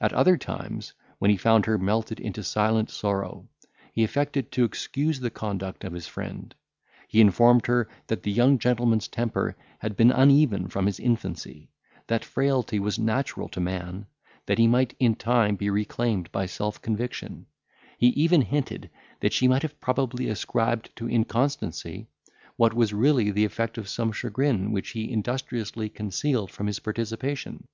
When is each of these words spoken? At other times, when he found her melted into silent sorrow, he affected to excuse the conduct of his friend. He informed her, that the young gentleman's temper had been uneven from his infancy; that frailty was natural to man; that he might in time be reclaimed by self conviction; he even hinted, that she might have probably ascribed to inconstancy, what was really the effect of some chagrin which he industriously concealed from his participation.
At 0.00 0.14
other 0.14 0.38
times, 0.38 0.94
when 1.18 1.30
he 1.30 1.36
found 1.36 1.66
her 1.66 1.76
melted 1.76 2.18
into 2.18 2.42
silent 2.42 2.88
sorrow, 2.88 3.46
he 3.92 4.02
affected 4.02 4.50
to 4.52 4.64
excuse 4.64 5.20
the 5.20 5.28
conduct 5.28 5.84
of 5.84 5.92
his 5.92 6.06
friend. 6.06 6.54
He 7.08 7.20
informed 7.20 7.66
her, 7.66 7.86
that 8.06 8.22
the 8.22 8.32
young 8.32 8.58
gentleman's 8.58 9.06
temper 9.06 9.58
had 9.80 9.98
been 9.98 10.12
uneven 10.12 10.68
from 10.68 10.86
his 10.86 10.98
infancy; 10.98 11.68
that 12.06 12.24
frailty 12.24 12.78
was 12.78 12.98
natural 12.98 13.50
to 13.50 13.60
man; 13.60 14.06
that 14.46 14.56
he 14.56 14.66
might 14.66 14.96
in 14.98 15.14
time 15.14 15.56
be 15.56 15.68
reclaimed 15.68 16.32
by 16.32 16.46
self 16.46 16.80
conviction; 16.80 17.44
he 17.98 18.06
even 18.16 18.40
hinted, 18.40 18.88
that 19.20 19.34
she 19.34 19.46
might 19.46 19.60
have 19.60 19.78
probably 19.78 20.28
ascribed 20.30 20.88
to 20.96 21.06
inconstancy, 21.06 22.08
what 22.56 22.72
was 22.72 22.94
really 22.94 23.30
the 23.30 23.44
effect 23.44 23.76
of 23.76 23.90
some 23.90 24.10
chagrin 24.10 24.72
which 24.72 24.92
he 24.92 25.12
industriously 25.12 25.90
concealed 25.90 26.50
from 26.50 26.66
his 26.66 26.78
participation. 26.80 27.66